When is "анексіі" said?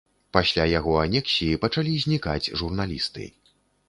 1.01-1.59